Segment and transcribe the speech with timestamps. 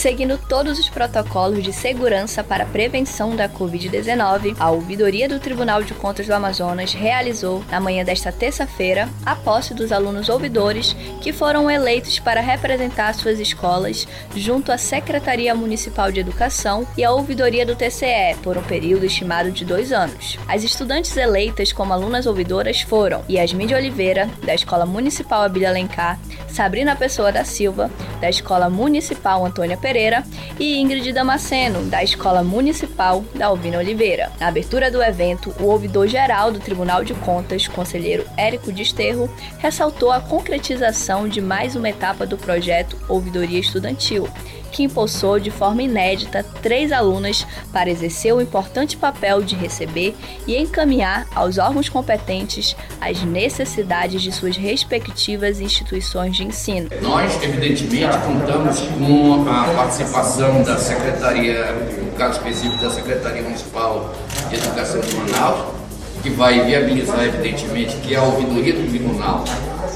[0.00, 5.82] Seguindo todos os protocolos de segurança para a prevenção da Covid-19, a ouvidoria do Tribunal
[5.82, 11.34] de Contas do Amazonas realizou, na manhã desta terça-feira, a posse dos alunos ouvidores que
[11.34, 17.66] foram eleitos para representar suas escolas junto à Secretaria Municipal de Educação e à ouvidoria
[17.66, 20.38] do TCE por um período estimado de dois anos.
[20.48, 26.18] As estudantes eleitas como alunas ouvidoras foram Yasmin de Oliveira, da Escola Municipal Abílio Alencar,
[26.50, 27.90] Sabrina Pessoa da Silva,
[28.20, 30.24] da Escola Municipal Antônia Pereira,
[30.58, 34.30] e Ingrid Damasceno, da Escola Municipal da Alvina Oliveira.
[34.38, 40.20] Na abertura do evento, o ouvidor-geral do Tribunal de Contas, conselheiro Érico Desterro, ressaltou a
[40.20, 44.28] concretização de mais uma etapa do projeto Ouvidoria Estudantil,
[44.70, 50.14] que impulsou de forma inédita três alunas para exercer o importante papel de receber
[50.46, 56.88] e encaminhar aos órgãos competentes as necessidades de suas respectivas instituições de ensino.
[57.02, 64.14] Nós, evidentemente, contamos com a participação da Secretaria, no caso específico da Secretaria Municipal
[64.48, 65.80] de Educação de Manaus,
[66.22, 69.44] que vai viabilizar, evidentemente, que a ouvidoria do tribunal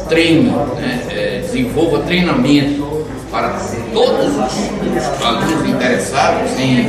[0.08, 2.93] treine, né, é, desenvolva treinamento
[3.34, 3.48] para
[3.92, 6.86] todos os alunos interessados em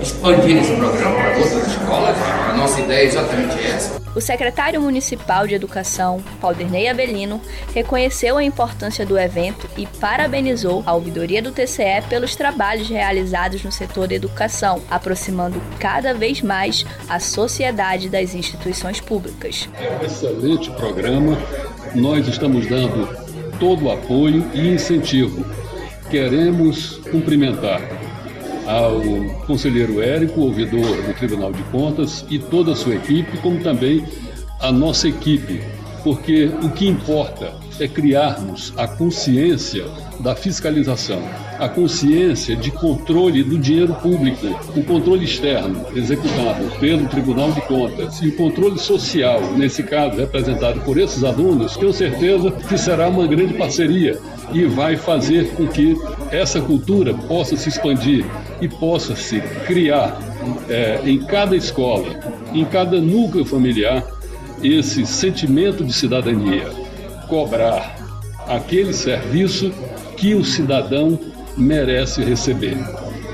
[0.00, 2.16] expandir esse programa para outras escolas.
[2.48, 4.02] A nossa ideia é exatamente essa.
[4.14, 7.38] O secretário municipal de Educação, Pauderney Avelino,
[7.74, 13.70] reconheceu a importância do evento e parabenizou a ouvidoria do TCE pelos trabalhos realizados no
[13.70, 19.68] setor da educação, aproximando cada vez mais a sociedade das instituições públicas.
[19.78, 21.36] É um excelente programa.
[21.94, 23.06] Nós estamos dando
[23.58, 25.44] todo o apoio e incentivo
[26.14, 27.82] queremos cumprimentar
[28.68, 29.00] ao
[29.48, 34.04] conselheiro Érico, ouvidor do Tribunal de Contas, e toda a sua equipe, como também
[34.60, 35.60] a nossa equipe,
[36.04, 39.86] porque o que importa é criarmos a consciência
[40.20, 41.20] da fiscalização,
[41.58, 48.20] a consciência de controle do dinheiro público, o controle externo executado pelo Tribunal de Contas
[48.20, 53.26] e o controle social, nesse caso representado por esses alunos, tenho certeza que será uma
[53.26, 54.20] grande parceria
[54.52, 55.96] e vai fazer com que
[56.30, 58.26] essa cultura possa se expandir
[58.60, 60.20] e possa se criar
[60.68, 62.08] é, em cada escola,
[62.52, 64.04] em cada núcleo familiar,
[64.62, 66.68] esse sentimento de cidadania,
[67.28, 67.96] cobrar
[68.46, 69.72] aquele serviço
[70.16, 71.18] que o cidadão
[71.56, 72.76] merece receber.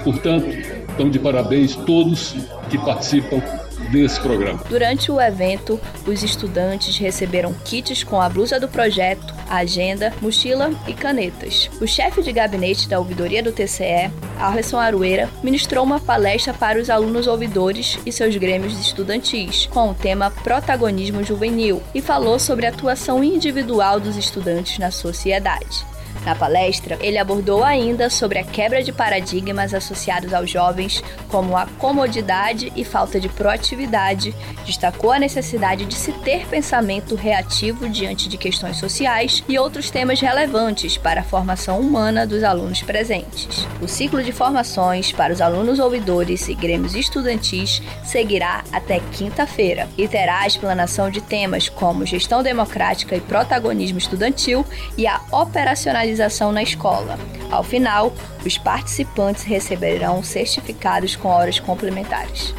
[0.04, 0.46] Portanto,
[0.88, 2.34] estão de parabéns todos
[2.68, 3.42] que participam
[3.90, 4.60] desse programa.
[4.68, 10.94] Durante o evento, os estudantes receberam kits com a blusa do projeto, agenda, mochila e
[10.94, 11.68] canetas.
[11.80, 16.88] O chefe de gabinete da ouvidoria do TCE, Arleson Arueira, ministrou uma palestra para os
[16.88, 22.70] alunos ouvidores e seus grêmios estudantis, com o tema Protagonismo Juvenil, e falou sobre a
[22.70, 25.84] atuação individual dos estudantes na sociedade.
[26.24, 31.66] Na palestra, ele abordou ainda sobre a quebra de paradigmas associados aos jovens, como a
[31.78, 34.34] comodidade e falta de proatividade,
[34.66, 40.20] destacou a necessidade de se ter pensamento reativo diante de questões sociais e outros temas
[40.20, 43.66] relevantes para a formação humana dos alunos presentes.
[43.80, 50.06] O ciclo de formações para os alunos ouvidores e grêmios estudantis seguirá até quinta-feira e
[50.06, 54.66] terá a explanação de temas como gestão democrática e protagonismo estudantil
[54.98, 56.09] e a operacionalização
[56.52, 57.18] na escola.
[57.50, 58.12] Ao final,
[58.44, 62.54] os participantes receberão certificados com horas complementares.